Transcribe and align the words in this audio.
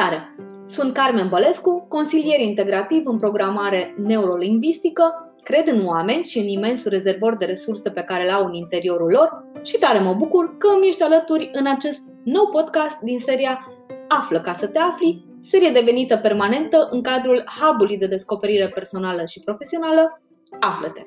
Salutare! 0.00 0.34
Sunt 0.66 0.92
Carmen 0.92 1.28
Bălescu, 1.28 1.86
consilier 1.88 2.40
integrativ 2.40 3.06
în 3.06 3.18
programare 3.18 3.94
neurolingvistică, 4.06 5.34
cred 5.42 5.68
în 5.68 5.86
oameni 5.86 6.24
și 6.24 6.38
în 6.38 6.46
imensul 6.46 6.90
rezervor 6.90 7.36
de 7.36 7.44
resurse 7.44 7.90
pe 7.90 8.00
care 8.00 8.24
le 8.24 8.30
au 8.30 8.44
în 8.44 8.54
interiorul 8.54 9.10
lor 9.10 9.44
și 9.62 9.78
tare 9.78 9.98
mă 9.98 10.14
bucur 10.14 10.56
că 10.56 10.68
îmi 10.76 10.88
ești 10.88 11.02
alături 11.02 11.50
în 11.52 11.66
acest 11.66 12.00
nou 12.24 12.46
podcast 12.46 12.98
din 12.98 13.18
seria 13.18 13.72
Află 14.08 14.40
ca 14.40 14.52
să 14.52 14.66
te 14.66 14.78
afli, 14.78 15.24
serie 15.40 15.70
devenită 15.70 16.16
permanentă 16.16 16.88
în 16.90 17.02
cadrul 17.02 17.44
hub 17.60 17.98
de 17.98 18.06
descoperire 18.06 18.68
personală 18.68 19.24
și 19.26 19.40
profesională 19.40 20.22
Află-te! 20.60 21.02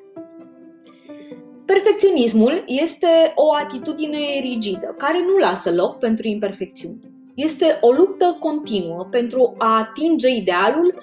Perfecționismul 1.64 2.64
este 2.66 3.32
o 3.34 3.54
atitudine 3.54 4.18
rigidă 4.40 4.94
care 4.98 5.18
nu 5.18 5.36
lasă 5.36 5.72
loc 5.72 5.98
pentru 5.98 6.26
imperfecțiuni. 6.26 7.13
Este 7.34 7.78
o 7.80 7.90
luptă 7.90 8.36
continuă 8.40 9.06
pentru 9.10 9.54
a 9.58 9.78
atinge 9.78 10.28
idealul 10.28 10.94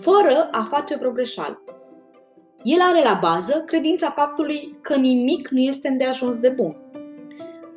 fără 0.00 0.48
a 0.50 0.68
face 0.70 0.96
vreo 0.96 1.10
greșeală. 1.10 1.62
El 2.62 2.78
are 2.80 3.02
la 3.02 3.18
bază 3.22 3.62
credința 3.66 4.10
faptului 4.10 4.78
că 4.80 4.96
nimic 4.96 5.48
nu 5.48 5.60
este 5.60 5.88
îndeajuns 5.88 6.38
de 6.38 6.48
bun. 6.48 6.76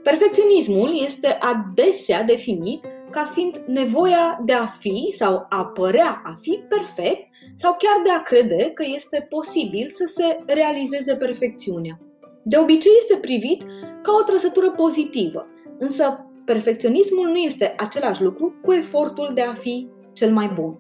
Perfecționismul 0.04 1.02
este 1.04 1.28
adesea 1.28 2.24
definit 2.24 2.86
ca 3.10 3.24
fiind 3.34 3.64
nevoia 3.68 4.42
de 4.46 4.54
a 4.54 4.66
fi 4.66 5.14
sau 5.18 5.46
a 5.50 5.66
părea 5.66 6.22
a 6.24 6.38
fi 6.42 6.64
perfect 6.70 7.28
sau 7.56 7.72
chiar 7.78 8.02
de 8.04 8.10
a 8.10 8.22
crede 8.22 8.72
că 8.74 8.84
este 8.94 9.28
posibil 9.30 9.90
să 9.90 10.06
se 10.06 10.40
realizeze 10.46 11.16
perfecțiunea. 11.16 12.00
De 12.44 12.58
obicei 12.58 12.92
este 12.98 13.18
privit 13.18 13.62
ca 14.02 14.12
o 14.20 14.24
trăsătură 14.24 14.72
pozitivă, 14.72 15.48
însă 15.78 16.33
perfecționismul 16.46 17.28
nu 17.28 17.38
este 17.38 17.74
același 17.78 18.22
lucru 18.22 18.54
cu 18.62 18.74
efortul 18.74 19.32
de 19.34 19.42
a 19.42 19.54
fi 19.54 19.92
cel 20.14 20.32
mai 20.32 20.52
bun. 20.54 20.78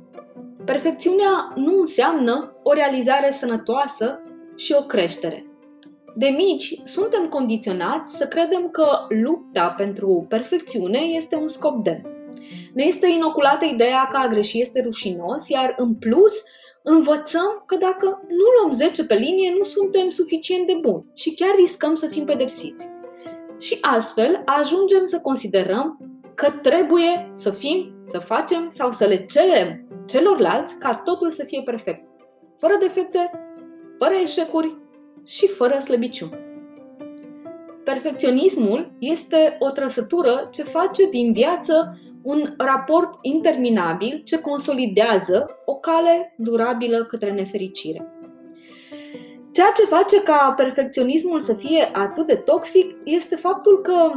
Perfecțiunea 0.65 1.53
nu 1.55 1.79
înseamnă 1.79 2.55
o 2.63 2.73
realizare 2.73 3.31
sănătoasă 3.31 4.21
și 4.55 4.75
o 4.77 4.83
creștere. 4.83 5.47
De 6.15 6.27
mici, 6.27 6.79
suntem 6.83 7.27
condiționați 7.27 8.15
să 8.15 8.27
credem 8.27 8.69
că 8.69 8.87
lupta 9.09 9.69
pentru 9.77 10.25
perfecțiune 10.29 10.99
este 10.99 11.35
un 11.35 11.47
scop 11.47 11.83
demn. 11.83 12.11
Ne 12.73 12.83
este 12.83 13.07
inoculată 13.07 13.65
ideea 13.65 14.07
că 14.11 14.17
a 14.17 14.27
greși 14.27 14.61
este 14.61 14.81
rușinos, 14.81 15.49
iar 15.49 15.73
în 15.77 15.95
plus 15.95 16.33
învățăm 16.83 17.63
că 17.65 17.75
dacă 17.75 18.21
nu 18.27 18.61
luăm 18.61 18.73
10 18.73 19.05
pe 19.05 19.15
linie, 19.15 19.53
nu 19.57 19.63
suntem 19.63 20.09
suficient 20.09 20.67
de 20.67 20.77
buni 20.81 21.05
și 21.13 21.33
chiar 21.33 21.55
riscăm 21.55 21.95
să 21.95 22.07
fim 22.07 22.25
pedepsiți 22.25 22.87
și 23.63 23.77
astfel 23.81 24.41
ajungem 24.45 25.05
să 25.05 25.19
considerăm 25.19 25.97
că 26.35 26.49
trebuie 26.61 27.31
să 27.33 27.49
fim, 27.51 27.95
să 28.03 28.19
facem 28.19 28.69
sau 28.69 28.91
să 28.91 29.05
le 29.05 29.25
cerem 29.25 29.87
celorlalți 30.05 30.77
ca 30.77 30.95
totul 30.95 31.31
să 31.31 31.43
fie 31.43 31.61
perfect, 31.61 32.07
fără 32.57 32.73
defecte, 32.79 33.31
fără 33.97 34.13
eșecuri 34.23 34.77
și 35.25 35.47
fără 35.47 35.79
slăbiciuni. 35.79 36.41
Perfecționismul 37.83 38.91
este 38.99 39.57
o 39.59 39.69
trăsătură 39.69 40.47
ce 40.51 40.63
face 40.63 41.09
din 41.09 41.33
viață 41.33 41.97
un 42.21 42.53
raport 42.57 43.17
interminabil 43.21 44.21
ce 44.25 44.41
consolidează 44.41 45.49
o 45.65 45.75
cale 45.75 46.35
durabilă 46.37 47.05
către 47.05 47.31
nefericire. 47.31 48.12
Ceea 49.53 49.71
ce 49.75 49.85
face 49.85 50.23
ca 50.23 50.53
perfecționismul 50.57 51.39
să 51.39 51.53
fie 51.53 51.89
atât 51.93 52.27
de 52.27 52.35
toxic 52.35 52.95
este 53.03 53.35
faptul 53.35 53.81
că 53.81 54.11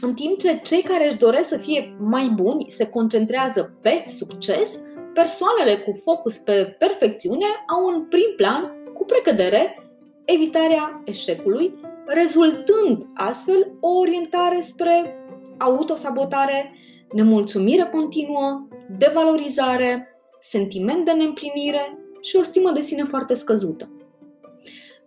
în 0.00 0.14
timp 0.14 0.38
ce 0.38 0.60
cei 0.62 0.82
care 0.82 1.06
își 1.06 1.16
doresc 1.16 1.48
să 1.48 1.56
fie 1.56 1.96
mai 1.98 2.28
buni 2.34 2.66
se 2.68 2.86
concentrează 2.86 3.78
pe 3.82 4.04
succes, 4.18 4.78
persoanele 5.14 5.76
cu 5.76 6.00
focus 6.02 6.36
pe 6.36 6.76
perfecțiune 6.78 7.46
au 7.66 7.86
în 7.86 8.04
prim 8.04 8.32
plan, 8.36 8.72
cu 8.94 9.04
precădere, 9.04 9.90
evitarea 10.24 11.02
eșecului, 11.04 11.74
rezultând 12.06 13.06
astfel 13.14 13.76
o 13.80 13.88
orientare 13.88 14.60
spre 14.60 15.24
autosabotare, 15.58 16.72
nemulțumire 17.12 17.88
continuă, 17.92 18.68
devalorizare, 18.98 20.08
sentiment 20.40 21.04
de 21.04 21.12
neîmplinire 21.12 21.98
și 22.20 22.36
o 22.36 22.42
stimă 22.42 22.70
de 22.70 22.80
sine 22.80 23.04
foarte 23.04 23.34
scăzută. 23.34 23.90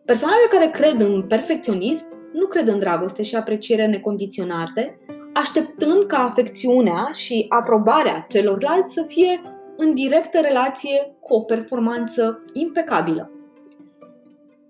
Persoanele 0.06 0.48
care 0.50 0.70
cred 0.70 1.02
în 1.02 1.22
perfecționism 1.22 2.06
nu 2.34 2.46
cred 2.46 2.68
în 2.68 2.80
dragoste 2.80 3.24
și 3.24 3.36
apreciere 3.36 3.88
necondiționate, 3.88 5.00
așteptând 5.34 6.04
ca 6.04 6.18
afecțiunea 6.18 7.10
și 7.14 7.46
aprobarea 7.50 8.26
celorlalți 8.30 8.94
să 8.94 9.04
fie 9.08 9.42
în 9.78 9.94
directă 9.94 10.40
relație 10.40 11.16
cu 11.20 11.34
o 11.34 11.42
performanță 11.42 12.44
impecabilă. 12.54 13.32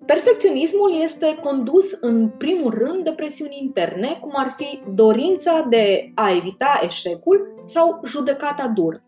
Perfecționismul 0.05 0.99
este 1.01 1.37
condus 1.41 1.91
în 2.01 2.29
primul 2.29 2.73
rând 2.73 3.03
de 3.03 3.11
presiuni 3.11 3.59
interne, 3.61 4.17
cum 4.21 4.31
ar 4.35 4.53
fi 4.57 4.81
dorința 4.93 5.65
de 5.69 6.11
a 6.15 6.31
evita 6.31 6.81
eșecul 6.83 7.63
sau 7.65 8.01
judecata 8.05 8.67
dur. 8.67 9.03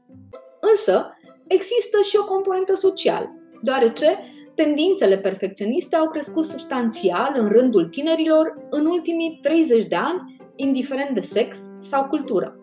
Însă, 0.72 1.18
există 1.48 1.98
și 2.04 2.18
o 2.18 2.26
componentă 2.26 2.76
socială, 2.76 3.36
deoarece 3.66 4.20
tendințele 4.56 5.18
perfecționiste 5.18 5.96
au 5.96 6.10
crescut 6.10 6.46
substanțial 6.46 7.34
în 7.36 7.48
rândul 7.48 7.86
tinerilor 7.86 8.68
în 8.70 8.86
ultimii 8.86 9.40
30 9.42 9.86
de 9.86 9.96
ani, 9.96 10.36
indiferent 10.56 11.10
de 11.10 11.22
sex 11.22 11.58
sau 11.80 12.06
cultură. 12.06 12.60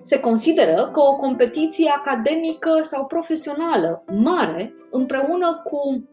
Se 0.00 0.20
consideră 0.20 0.90
că 0.92 1.00
o 1.00 1.16
competiție 1.16 1.90
academică 1.96 2.80
sau 2.82 3.06
profesională 3.06 4.04
mare, 4.06 4.74
împreună 4.90 5.60
cu 5.64 6.08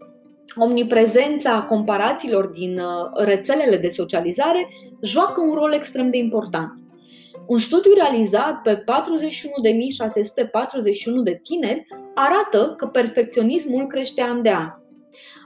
omniprezența 0.55 1.61
comparațiilor 1.61 2.45
din 2.45 2.79
uh, 2.79 3.23
rețelele 3.23 3.77
de 3.77 3.89
socializare, 3.89 4.67
joacă 5.01 5.41
un 5.41 5.53
rol 5.53 5.73
extrem 5.73 6.09
de 6.09 6.17
important. 6.17 6.80
Un 7.51 7.59
studiu 7.59 7.93
realizat 7.93 8.61
pe 8.61 8.83
41.641 8.83 8.83
de 11.23 11.39
tineri 11.43 11.85
arată 12.15 12.73
că 12.77 12.87
perfecționismul 12.87 13.87
crește 13.87 14.21
an 14.21 14.41
de 14.41 14.49
an. 14.49 14.67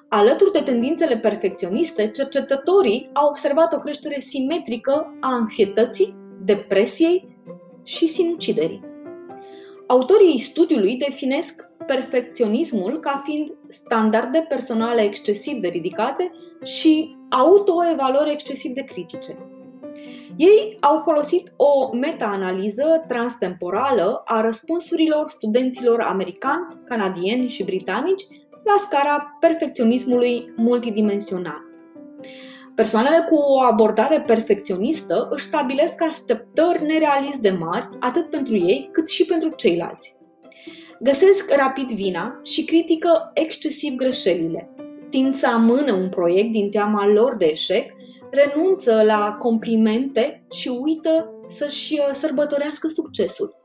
Alături 0.10 0.52
de 0.52 0.60
tendințele 0.60 1.18
perfecționiste, 1.18 2.12
cercetătorii 2.12 3.10
au 3.14 3.28
observat 3.28 3.74
o 3.74 3.78
creștere 3.78 4.20
simetrică 4.20 5.18
a 5.20 5.34
anxietății, 5.34 6.16
depresiei 6.44 7.38
și 7.84 8.08
sinuciderii. 8.08 8.84
Autorii 9.88 10.40
studiului 10.40 10.98
definesc 10.98 11.70
perfecționismul 11.86 13.00
ca 13.00 13.22
fiind 13.26 13.58
standarde 13.70 14.46
personale 14.50 15.02
excesiv 15.02 15.62
de 15.62 15.68
ridicate 15.68 16.32
și 16.64 17.16
autoevaluări 17.30 18.32
excesiv 18.32 18.72
de 18.72 18.82
critice. 18.82 19.55
Ei 20.38 20.78
au 20.80 21.00
folosit 21.00 21.54
o 21.56 21.96
meta-analiză 21.96 23.04
transtemporală 23.08 24.22
a 24.26 24.42
răspunsurilor 24.42 25.30
studenților 25.30 26.02
americani, 26.02 26.78
canadieni 26.86 27.48
și 27.48 27.64
britanici 27.64 28.24
la 28.64 28.76
scara 28.80 29.38
perfecționismului 29.40 30.54
multidimensional. 30.56 31.62
Persoanele 32.76 33.26
cu 33.30 33.36
o 33.36 33.62
abordare 33.62 34.22
perfecționistă 34.22 35.28
își 35.32 35.46
stabilesc 35.46 36.02
așteptări 36.02 36.86
nerealist 36.86 37.38
de 37.38 37.50
mari, 37.50 37.90
atât 38.00 38.30
pentru 38.30 38.56
ei 38.56 38.90
cât 38.92 39.10
și 39.10 39.26
pentru 39.26 39.50
ceilalți. 39.50 40.16
Găsesc 41.00 41.56
rapid 41.56 41.92
vina 41.92 42.40
și 42.44 42.66
critică 42.66 43.32
excesiv 43.34 43.96
greșelile. 43.96 44.75
Tind 45.16 45.36
să 45.36 45.48
amână 45.48 45.94
un 45.94 46.10
proiect 46.10 46.52
din 46.52 46.70
teama 46.70 47.08
lor 47.08 47.36
de 47.38 47.46
eșec, 47.46 47.94
renunță 48.30 49.04
la 49.06 49.36
complimente 49.40 50.46
și 50.52 50.68
uită 50.82 51.34
să-și 51.48 51.94
uh, 51.94 52.14
sărbătorească 52.14 52.88
succesul. 52.88 53.56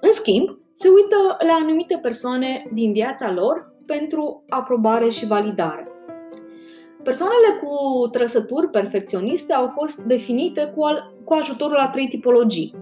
În 0.00 0.12
schimb, 0.12 0.58
se 0.72 0.88
uită 0.88 1.16
la 1.46 1.52
anumite 1.52 1.98
persoane 2.02 2.70
din 2.72 2.92
viața 2.92 3.32
lor 3.32 3.74
pentru 3.86 4.44
aprobare 4.48 5.08
și 5.08 5.26
validare. 5.26 5.88
Persoanele 7.02 7.60
cu 7.62 8.06
trăsături 8.08 8.68
perfecționiste 8.68 9.52
au 9.52 9.72
fost 9.74 9.98
definite 9.98 10.72
cu, 10.76 10.82
al, 10.82 11.14
cu 11.24 11.32
ajutorul 11.32 11.76
a 11.76 11.88
trei 11.88 12.08
tipologii. 12.08 12.74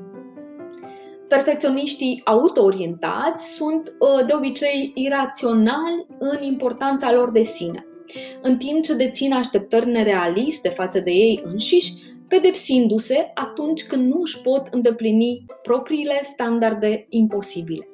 Perfecționiștii 1.29 2.23
autoorientați 2.25 3.55
sunt 3.55 3.97
ă, 4.01 4.23
de 4.23 4.33
obicei 4.37 4.93
iraționali 4.95 6.07
în 6.19 6.43
importanța 6.43 7.13
lor 7.13 7.31
de 7.31 7.43
sine, 7.43 7.87
în 8.43 8.57
timp 8.57 8.83
ce 8.83 8.95
dețin 8.95 9.33
așteptări 9.33 9.89
nerealiste 9.89 10.69
față 10.69 11.01
de 11.01 11.11
ei 11.11 11.43
înșiși, 11.45 11.93
pedepsindu-se 12.29 13.31
atunci 13.35 13.85
când 13.85 14.13
nu 14.13 14.21
își 14.21 14.41
pot 14.41 14.67
îndeplini 14.71 15.45
propriile 15.63 16.21
standarde 16.25 17.07
imposibile. 17.09 17.89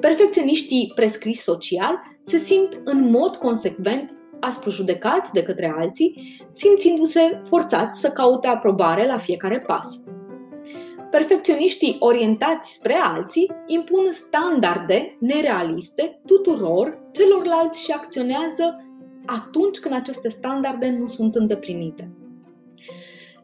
Perfecționiștii 0.00 0.92
prescriși 0.94 1.40
social 1.40 2.00
se 2.22 2.38
simt 2.38 2.80
în 2.84 3.10
mod 3.10 3.36
consecvent 3.36 4.14
aspru 4.40 4.70
judecați 4.70 5.32
de 5.32 5.42
către 5.42 5.72
alții, 5.76 6.40
simțindu-se 6.50 7.42
forțați 7.44 8.00
să 8.00 8.10
caute 8.10 8.46
aprobare 8.46 9.06
la 9.06 9.18
fiecare 9.18 9.60
pas. 9.60 10.00
Perfecționiștii 11.10 11.96
orientați 11.98 12.72
spre 12.72 12.94
alții 12.94 13.50
impun 13.66 14.06
standarde 14.12 15.16
nerealiste 15.18 16.16
tuturor 16.26 16.98
celorlalți 17.10 17.84
și 17.84 17.92
acționează 17.92 18.84
atunci 19.26 19.78
când 19.78 19.94
aceste 19.94 20.28
standarde 20.28 20.90
nu 20.98 21.06
sunt 21.06 21.34
îndeplinite. 21.34 22.10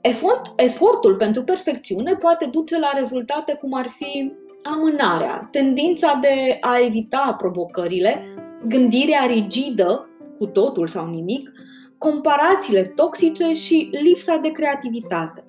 Efort, 0.00 0.52
efortul 0.56 1.16
pentru 1.16 1.42
perfecțiune 1.42 2.14
poate 2.14 2.44
duce 2.44 2.78
la 2.78 2.90
rezultate 2.94 3.54
cum 3.54 3.74
ar 3.74 3.88
fi 3.88 4.32
amânarea, 4.62 5.48
tendința 5.50 6.18
de 6.20 6.58
a 6.60 6.78
evita 6.84 7.34
provocările, 7.38 8.22
gândirea 8.64 9.26
rigidă, 9.26 10.08
cu 10.38 10.46
totul 10.46 10.88
sau 10.88 11.06
nimic, 11.06 11.52
comparațiile 11.98 12.82
toxice 12.82 13.54
și 13.54 13.88
lipsa 14.02 14.36
de 14.36 14.50
creativitate. 14.50 15.44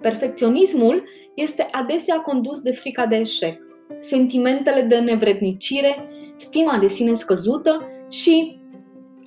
Perfecționismul 0.00 1.04
este 1.34 1.68
adesea 1.70 2.20
condus 2.20 2.60
de 2.60 2.72
frica 2.72 3.06
de 3.06 3.16
eșec, 3.16 3.60
sentimentele 4.00 4.80
de 4.80 4.98
nevrednicire, 4.98 6.08
stima 6.36 6.78
de 6.78 6.88
sine 6.88 7.14
scăzută 7.14 7.84
și 8.08 8.60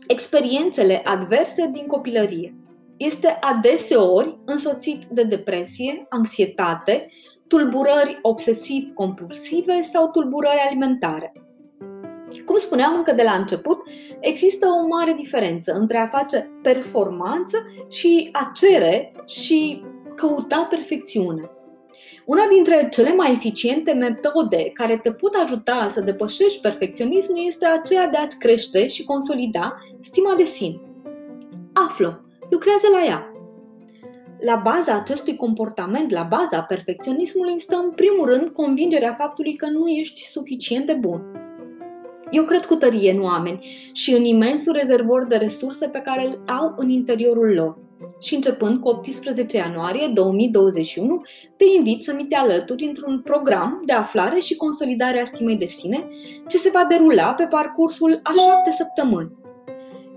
experiențele 0.07 1.01
adverse 1.03 1.69
din 1.73 1.85
copilărie. 1.85 2.55
Este 2.97 3.37
adeseori 3.41 4.35
însoțit 4.45 5.05
de 5.05 5.23
depresie, 5.23 6.05
anxietate, 6.09 7.07
tulburări 7.47 8.19
obsesiv-compulsive 8.21 9.81
sau 9.81 10.09
tulburări 10.09 10.63
alimentare. 10.67 11.33
Cum 12.45 12.57
spuneam 12.57 12.95
încă 12.95 13.11
de 13.11 13.23
la 13.23 13.31
început, 13.31 13.81
există 14.19 14.67
o 14.67 14.87
mare 14.87 15.13
diferență 15.13 15.73
între 15.73 15.97
a 15.97 16.07
face 16.07 16.51
performanță 16.61 17.57
și 17.89 18.29
a 18.31 18.51
cere 18.55 19.11
și 19.25 19.83
căuta 20.21 20.67
perfecțiune. 20.69 21.49
Una 22.25 22.43
dintre 22.49 22.87
cele 22.91 23.13
mai 23.13 23.31
eficiente 23.31 23.93
metode 23.93 24.69
care 24.73 24.97
te 24.97 25.11
pot 25.11 25.35
ajuta 25.43 25.87
să 25.89 26.01
depășești 26.01 26.61
perfecționismul 26.61 27.43
este 27.47 27.65
aceea 27.65 28.07
de 28.07 28.17
a-ți 28.17 28.37
crește 28.37 28.87
și 28.87 29.03
consolida 29.03 29.79
stima 29.99 30.33
de 30.35 30.43
sine. 30.43 30.81
Află, 31.73 32.25
lucrează 32.49 32.85
la 32.93 33.05
ea. 33.05 33.25
La 34.39 34.55
baza 34.55 34.95
acestui 34.95 35.35
comportament, 35.35 36.11
la 36.11 36.23
baza 36.23 36.61
perfecționismului, 36.61 37.59
stă 37.59 37.75
în 37.83 37.91
primul 37.91 38.25
rând 38.25 38.51
convingerea 38.51 39.15
faptului 39.19 39.55
că 39.55 39.69
nu 39.69 39.87
ești 39.87 40.25
suficient 40.25 40.85
de 40.85 40.93
bun. 40.93 41.21
Eu 42.31 42.43
cred 42.43 42.65
cu 42.65 42.75
tărie 42.75 43.11
în 43.11 43.21
oameni 43.21 43.65
și 43.93 44.13
în 44.13 44.23
imensul 44.23 44.73
rezervor 44.73 45.25
de 45.25 45.35
resurse 45.35 45.87
pe 45.87 45.99
care 45.99 46.25
îl 46.25 46.43
au 46.47 46.73
în 46.77 46.89
interiorul 46.89 47.53
lor 47.53 47.77
și 48.19 48.35
începând 48.35 48.79
cu 48.79 48.87
18 48.87 49.57
ianuarie 49.57 50.07
2021, 50.13 51.21
te 51.57 51.65
invit 51.77 52.03
să 52.03 52.13
mi 52.13 52.25
te 52.25 52.35
alături 52.35 52.83
într-un 52.83 53.21
program 53.21 53.81
de 53.85 53.93
aflare 53.93 54.39
și 54.39 54.55
consolidare 54.55 55.19
a 55.19 55.25
stimei 55.25 55.57
de 55.57 55.67
sine 55.67 56.07
ce 56.47 56.57
se 56.57 56.69
va 56.73 56.85
derula 56.89 57.33
pe 57.33 57.45
parcursul 57.49 58.19
a 58.23 58.31
șapte 58.47 58.71
săptămâni. 58.71 59.39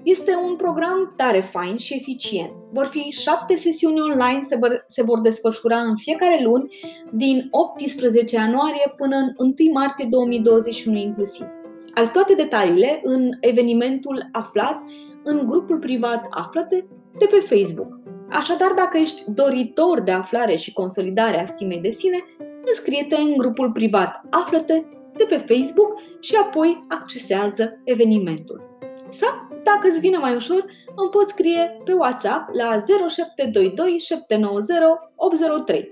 Este 0.04 0.36
un 0.48 0.56
program 0.56 1.12
tare 1.16 1.40
fain 1.40 1.76
și 1.76 1.94
eficient. 1.94 2.52
Vor 2.72 2.86
fi 2.86 2.98
șapte 3.10 3.56
sesiuni 3.56 4.00
online, 4.00 4.40
se 4.40 4.56
vor, 4.56 4.84
se 4.86 5.02
vor 5.02 5.20
desfășura 5.20 5.78
în 5.78 5.96
fiecare 5.96 6.40
luni, 6.42 6.76
din 7.12 7.48
18 7.50 8.34
ianuarie 8.34 8.92
până 8.96 9.16
în 9.16 9.52
1 9.58 9.72
martie 9.72 10.06
2021 10.10 10.98
inclusiv. 10.98 11.46
Ai 11.94 12.10
toate 12.10 12.34
detaliile 12.34 13.00
în 13.02 13.31
evenimentul 13.40 14.28
aflat 14.32 14.82
în 15.22 15.46
grupul 15.46 15.78
privat 15.78 16.26
Aflate 16.31 16.86
de 17.19 17.26
pe 17.31 17.55
Facebook. 17.55 17.99
Așadar, 18.31 18.72
dacă 18.76 18.99
ești 18.99 19.25
doritor 19.26 20.00
de 20.00 20.11
aflare 20.11 20.56
și 20.56 20.72
consolidare 20.72 21.40
a 21.40 21.46
stimei 21.46 21.81
de 21.81 21.90
sine, 21.90 22.25
înscrie-te 22.64 23.16
în 23.16 23.37
grupul 23.37 23.72
privat 23.72 24.20
Află-te 24.31 24.82
de 25.16 25.25
pe 25.28 25.37
Facebook 25.37 26.00
și 26.20 26.34
apoi 26.34 26.84
accesează 26.88 27.81
evenimentul. 27.84 28.78
Sau, 29.08 29.49
dacă 29.62 29.88
îți 29.90 30.00
vine 30.00 30.16
mai 30.16 30.34
ușor, 30.34 30.64
îmi 30.96 31.11
poți 31.11 31.32
scrie 31.32 31.81
pe 31.84 31.93
WhatsApp 31.93 32.55
la 32.55 32.82
0722 33.08 33.99
790 33.99 34.76
803. 35.14 35.90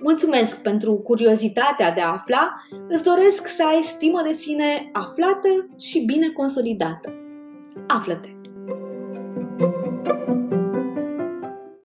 Mulțumesc 0.00 0.62
pentru 0.62 0.94
curiozitatea 0.94 1.92
de 1.92 2.00
a 2.00 2.12
afla, 2.12 2.62
îți 2.88 3.04
doresc 3.04 3.46
să 3.46 3.62
ai 3.66 3.82
stimă 3.82 4.22
de 4.24 4.32
sine 4.32 4.90
aflată 4.92 5.68
și 5.78 6.04
bine 6.04 6.28
consolidată. 6.28 7.14
Află-te! 7.86 8.37